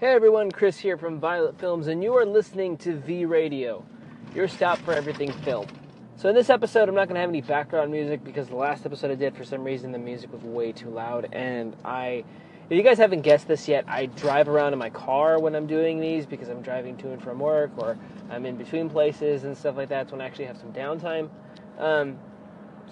[0.00, 3.84] Hey everyone, Chris here from Violet Films, and you are listening to V Radio,
[4.32, 5.66] your stop for everything film.
[6.14, 8.86] So, in this episode, I'm not going to have any background music because the last
[8.86, 11.30] episode I did, for some reason, the music was way too loud.
[11.32, 12.22] And I,
[12.70, 15.66] if you guys haven't guessed this yet, I drive around in my car when I'm
[15.66, 17.98] doing these because I'm driving to and from work or
[18.30, 20.12] I'm in between places and stuff like that.
[20.12, 21.28] When I actually have some downtime.
[21.76, 22.20] Um,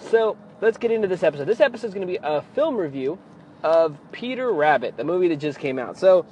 [0.00, 1.44] so, let's get into this episode.
[1.44, 3.16] This episode is going to be a film review
[3.62, 5.96] of Peter Rabbit, the movie that just came out.
[5.96, 6.26] So,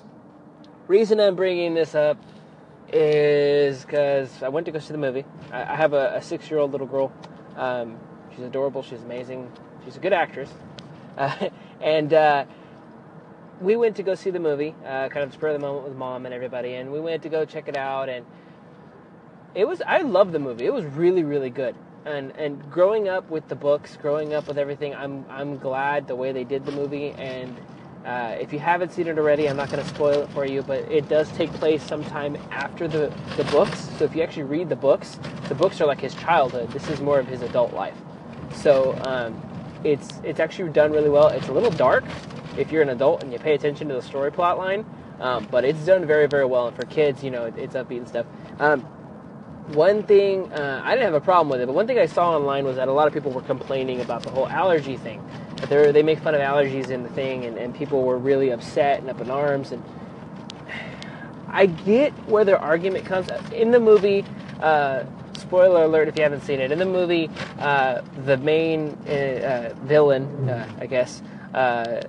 [0.86, 2.18] reason I'm bringing this up
[2.92, 5.24] is because I went to go see the movie.
[5.50, 7.12] I, I have a, a six year old little girl.
[7.56, 7.98] Um,
[8.34, 8.82] she's adorable.
[8.82, 9.50] She's amazing.
[9.84, 10.50] She's a good actress.
[11.16, 11.48] Uh,
[11.80, 12.44] and uh,
[13.60, 15.96] we went to go see the movie, uh, kind of spur of the moment with
[15.96, 16.74] mom and everybody.
[16.74, 18.08] And we went to go check it out.
[18.08, 18.24] And
[19.54, 20.66] it was, I loved the movie.
[20.66, 21.74] It was really, really good.
[22.04, 26.16] And, and growing up with the books, growing up with everything, I'm, I'm glad the
[26.16, 27.10] way they did the movie.
[27.12, 27.56] And
[28.04, 30.62] uh, if you haven't seen it already, I'm not going to spoil it for you,
[30.62, 33.88] but it does take place sometime after the, the books.
[33.98, 36.70] So if you actually read the books, the books are like his childhood.
[36.70, 37.96] This is more of his adult life.
[38.52, 39.40] So um,
[39.84, 41.28] it's it's actually done really well.
[41.28, 42.04] It's a little dark
[42.56, 44.86] if you're an adult and you pay attention to the story plot line,
[45.20, 46.68] um, but it's done very very well.
[46.68, 48.26] And for kids, you know, it, it's upbeat and stuff.
[48.58, 48.86] Um,
[49.68, 52.36] one thing uh, I didn't have a problem with it, but one thing I saw
[52.36, 55.22] online was that a lot of people were complaining about the whole allergy thing.
[55.56, 58.50] That they they make fun of allergies in the thing, and, and people were really
[58.50, 59.72] upset and up in arms.
[59.72, 59.82] And
[61.48, 64.24] I get where their argument comes in the movie.
[64.60, 65.04] Uh,
[65.38, 66.70] spoiler alert if you haven't seen it.
[66.70, 71.22] In the movie, uh, the main uh, villain, uh, I guess,
[71.54, 72.02] uh,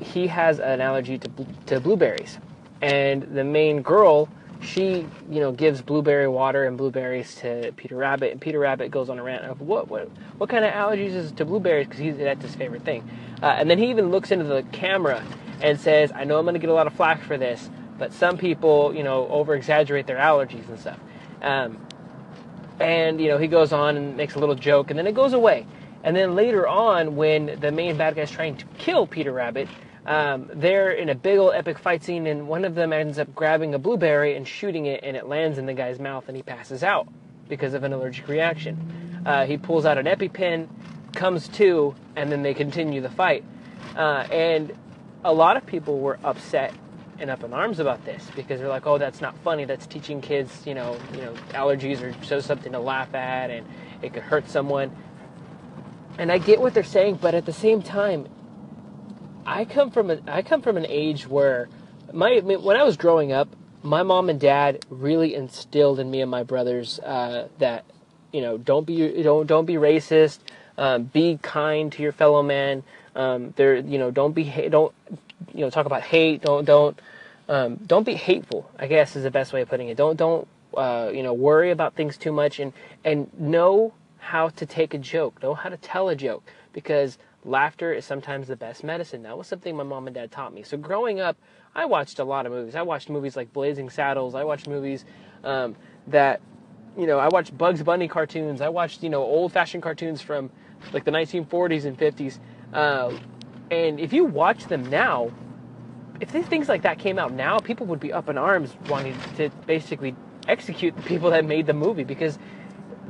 [0.00, 1.30] he has an allergy to
[1.66, 2.38] to blueberries,
[2.80, 4.28] and the main girl
[4.62, 9.10] she, you know, gives blueberry water and blueberries to Peter Rabbit, and Peter Rabbit goes
[9.10, 12.16] on a rant of what what what kind of allergies is to blueberries because he's
[12.16, 13.08] that's his favorite thing,
[13.42, 15.22] uh, and then he even looks into the camera
[15.60, 17.68] and says, "I know I'm going to get a lot of flack for this,
[17.98, 20.98] but some people, you know, over exaggerate their allergies and stuff."
[21.42, 21.78] Um,
[22.78, 25.32] and you know, he goes on and makes a little joke, and then it goes
[25.32, 25.66] away.
[26.04, 29.68] And then later on, when the main bad guy is trying to kill Peter Rabbit,
[30.06, 33.34] um, they're in a big old epic fight scene, and one of them ends up
[33.34, 36.42] grabbing a blueberry and shooting it, and it lands in the guy's mouth, and he
[36.42, 37.06] passes out
[37.48, 39.22] because of an allergic reaction.
[39.24, 40.68] Uh, he pulls out an EpiPen,
[41.14, 43.44] comes to, and then they continue the fight.
[43.96, 44.72] Uh, and
[45.24, 46.74] a lot of people were upset
[47.18, 49.64] and up in arms about this because they're like, "Oh, that's not funny.
[49.64, 53.66] That's teaching kids, you know, you know, allergies or just something to laugh at, and
[54.00, 54.90] it could hurt someone."
[56.18, 58.26] And I get what they're saying, but at the same time,
[59.46, 61.68] I come from a, I come from an age where
[62.12, 63.48] my when I was growing up,
[63.82, 67.84] my mom and dad really instilled in me and my brothers uh, that
[68.32, 70.38] you know don't be don't don't be racist,
[70.78, 72.82] um, be kind to your fellow man.
[73.16, 74.94] Um, there you know don't be don't
[75.52, 76.42] you know talk about hate.
[76.42, 76.98] Don't don't
[77.48, 78.70] um, don't be hateful.
[78.78, 79.96] I guess is the best way of putting it.
[79.96, 82.72] Don't don't uh, you know worry about things too much and
[83.04, 85.42] and know how to take a joke.
[85.42, 89.22] Know how to tell a joke because laughter is sometimes the best medicine.
[89.22, 90.62] That was something my mom and dad taught me.
[90.62, 91.36] So growing up,
[91.74, 92.74] I watched a lot of movies.
[92.74, 94.34] I watched movies like Blazing Saddles.
[94.34, 95.04] I watched movies
[95.44, 95.76] um,
[96.08, 96.40] that,
[96.96, 98.60] you know, I watched Bugs Bunny cartoons.
[98.60, 100.50] I watched, you know, old fashioned cartoons from
[100.92, 102.38] like the 1940s and 50s.
[102.72, 103.16] Uh,
[103.70, 105.30] and if you watch them now,
[106.20, 109.48] if things like that came out now, people would be up in arms wanting to
[109.66, 110.14] basically
[110.46, 112.38] execute the people that made the movie because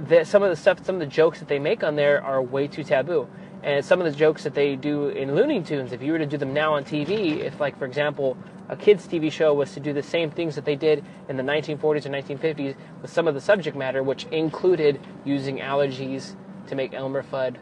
[0.08, 2.42] the, some of the stuff, some of the jokes that they make on there are
[2.42, 3.28] way too taboo.
[3.62, 6.26] And some of the jokes that they do in Looney Tunes, if you were to
[6.26, 8.36] do them now on TV, if, like, for example,
[8.68, 11.44] a kids' TV show was to do the same things that they did in the
[11.44, 16.34] 1940s or 1950s with some of the subject matter, which included using allergies
[16.66, 17.56] to make Elmer Fudd,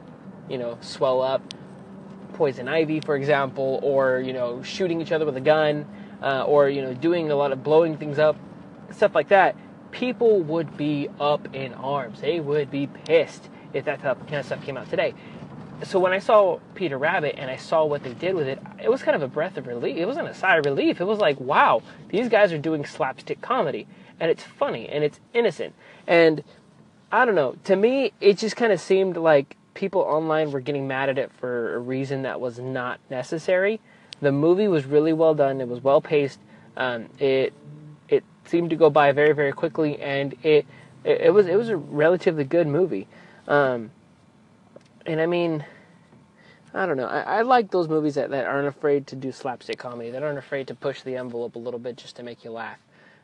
[0.48, 1.42] you know, swell up,
[2.32, 5.86] poison ivy, for example, or, you know, shooting each other with a gun,
[6.22, 8.36] uh, or, you know, doing a lot of blowing things up,
[8.90, 9.54] stuff like that,
[9.90, 12.20] people would be up in arms.
[12.20, 15.14] They would be pissed if that kind of stuff came out today
[15.84, 18.90] so when I saw Peter Rabbit and I saw what they did with it, it
[18.90, 19.96] was kind of a breath of relief.
[19.96, 21.00] It wasn't a sigh of relief.
[21.00, 23.86] It was like, wow, these guys are doing slapstick comedy,
[24.18, 25.74] and it's funny and it's innocent.
[26.06, 26.44] And
[27.10, 27.56] I don't know.
[27.64, 31.30] To me, it just kind of seemed like people online were getting mad at it
[31.38, 33.80] for a reason that was not necessary.
[34.20, 35.60] The movie was really well done.
[35.60, 36.40] It was well paced.
[36.76, 37.52] Um, it
[38.10, 40.66] it seemed to go by very very quickly, and it
[41.04, 43.08] it, it was it was a relatively good movie.
[43.48, 43.90] Um,
[45.06, 45.64] and I mean,
[46.74, 47.06] I don't know.
[47.06, 50.38] I, I like those movies that, that aren't afraid to do slapstick comedy, that aren't
[50.38, 52.78] afraid to push the envelope a little bit just to make you laugh.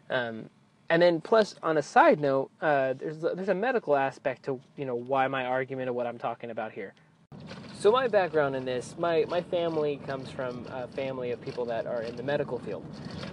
[0.09, 0.49] Um,
[0.89, 4.85] and then, plus, on a side note, uh, there's there's a medical aspect to you
[4.85, 6.95] know why my argument of what I'm talking about here.
[7.79, 11.87] So my background in this, my, my family comes from a family of people that
[11.87, 12.85] are in the medical field,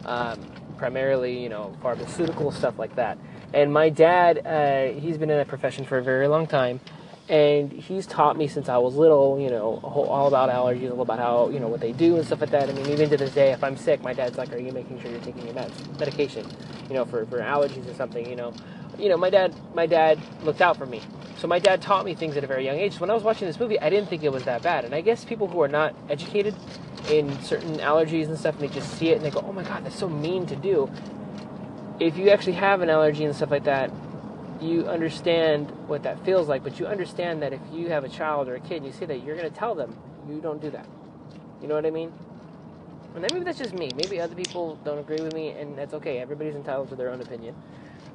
[0.05, 0.39] um,
[0.73, 3.17] primarily, you know, pharmaceutical stuff like that.
[3.53, 6.79] And my dad, uh, he's been in that profession for a very long time,
[7.29, 11.19] and he's taught me since I was little, you know, all about allergies, all about
[11.19, 12.69] how, you know, what they do and stuff like that.
[12.69, 15.01] I mean, even to this day, if I'm sick, my dad's like, "Are you making
[15.01, 16.45] sure you're taking your meds, medication,
[16.89, 18.53] you know, for, for allergies or something?" You know,
[18.97, 21.01] you know, my dad, my dad looked out for me.
[21.43, 22.93] So my dad taught me things at a very young age.
[22.93, 24.85] So when I was watching this movie, I didn't think it was that bad.
[24.85, 26.55] And I guess people who are not educated
[27.09, 29.63] in certain allergies and stuff, and they just see it and they go, "Oh my
[29.63, 30.89] god, that's so mean to do."
[31.99, 33.91] If you actually have an allergy and stuff like that,
[34.61, 36.63] you understand what that feels like.
[36.63, 39.03] But you understand that if you have a child or a kid, and you see
[39.03, 39.97] that, you're going to tell them,
[40.29, 40.87] "You don't do that."
[41.61, 42.09] You know what I mean?
[43.15, 43.91] And then maybe that's just me.
[43.97, 46.19] Maybe other people don't agree with me, and that's okay.
[46.19, 47.53] Everybody's entitled to their own opinion.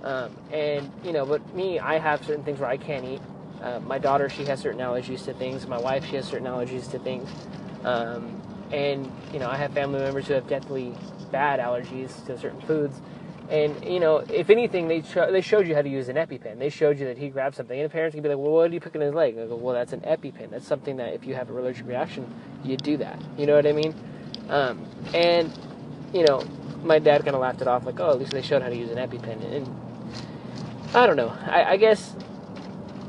[0.03, 3.18] Um, and you know, but me, I have certain things where I can't eat.
[3.69, 5.67] Uh, my daughter, she has certain allergies to things.
[5.67, 7.29] My wife, she has certain allergies to things.
[7.85, 8.41] Um,
[8.73, 10.95] and you know, I have family members who have deathly
[11.31, 13.01] bad allergies to certain foods.
[13.51, 16.59] And you know, if anything, they cho- they showed you how to use an EpiPen.
[16.59, 18.71] They showed you that he grabbed something, and the parents can be like, "Well, what
[18.71, 20.51] are you picking his leg?" Go, "Well, that's an EpiPen.
[20.51, 22.27] That's something that if you have a allergic reaction,
[22.65, 23.19] you do that.
[23.37, 23.95] You know what I mean?"
[24.49, 24.85] Um,
[25.15, 25.53] and
[26.13, 26.43] you know,
[26.83, 28.77] my dad kind of laughed it off, like, "Oh, at least they showed how to
[28.77, 29.67] use an EpiPen." And
[30.95, 31.35] I don't know.
[31.47, 32.15] I, I guess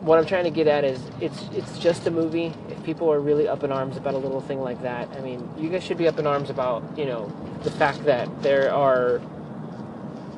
[0.02, 2.54] what I'm trying to get at is it's it's just a movie.
[2.70, 5.48] If people are really up in arms about a little thing like that, I mean,
[5.58, 7.32] you guys should be up in arms about you know
[7.64, 9.22] the fact that there are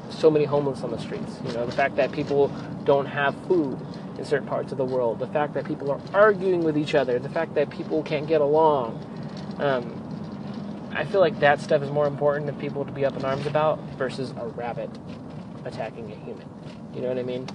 [0.09, 1.39] so many homeless on the streets.
[1.45, 2.49] You know, the fact that people
[2.83, 3.79] don't have food
[4.17, 5.19] in certain parts of the world.
[5.19, 7.19] The fact that people are arguing with each other.
[7.19, 8.99] The fact that people can't get along.
[9.59, 9.97] Um,
[10.93, 13.45] I feel like that stuff is more important than people to be up in arms
[13.45, 14.89] about versus a rabbit
[15.63, 16.47] attacking a human.
[16.93, 17.47] You know what I mean?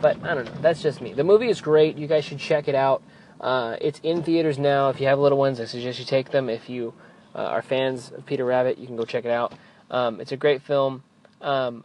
[0.00, 0.60] But I don't know.
[0.60, 1.12] That's just me.
[1.12, 1.96] The movie is great.
[1.96, 3.02] You guys should check it out.
[3.40, 4.88] Uh, it's in theaters now.
[4.90, 6.48] If you have little ones, I suggest you take them.
[6.48, 6.94] If you
[7.34, 9.52] uh, are fans of Peter Rabbit, you can go check it out.
[9.90, 11.02] Um, it's a great film.
[11.40, 11.84] Um,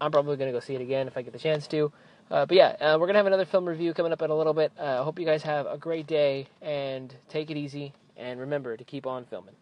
[0.00, 1.92] I'm probably going to go see it again if I get the chance to.
[2.30, 4.36] Uh, but yeah, uh, we're going to have another film review coming up in a
[4.36, 4.72] little bit.
[4.78, 7.92] Uh, I hope you guys have a great day and take it easy.
[8.16, 9.54] And remember to keep on filming.